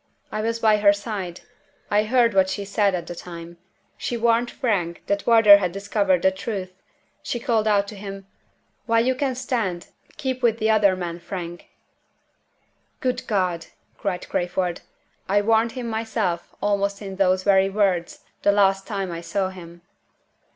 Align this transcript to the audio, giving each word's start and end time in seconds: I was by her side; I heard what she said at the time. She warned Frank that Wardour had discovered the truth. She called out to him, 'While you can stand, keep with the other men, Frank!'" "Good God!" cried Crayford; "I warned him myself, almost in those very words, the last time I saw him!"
I 0.31 0.41
was 0.41 0.57
by 0.57 0.77
her 0.77 0.93
side; 0.93 1.41
I 1.91 2.05
heard 2.05 2.33
what 2.33 2.49
she 2.49 2.65
said 2.65 2.95
at 2.95 3.05
the 3.05 3.13
time. 3.13 3.57
She 3.99 4.17
warned 4.17 4.49
Frank 4.49 5.03
that 5.05 5.27
Wardour 5.27 5.57
had 5.57 5.71
discovered 5.71 6.23
the 6.23 6.31
truth. 6.31 6.73
She 7.21 7.39
called 7.39 7.67
out 7.67 7.87
to 7.89 7.95
him, 7.95 8.25
'While 8.87 9.05
you 9.05 9.13
can 9.13 9.35
stand, 9.35 9.89
keep 10.17 10.41
with 10.41 10.57
the 10.57 10.71
other 10.71 10.95
men, 10.95 11.19
Frank!'" 11.19 11.69
"Good 12.99 13.27
God!" 13.27 13.67
cried 13.95 14.27
Crayford; 14.27 14.81
"I 15.29 15.41
warned 15.43 15.73
him 15.73 15.87
myself, 15.87 16.51
almost 16.63 17.03
in 17.03 17.17
those 17.17 17.43
very 17.43 17.69
words, 17.69 18.23
the 18.41 18.51
last 18.51 18.87
time 18.87 19.11
I 19.11 19.21
saw 19.21 19.49
him!" 19.51 19.83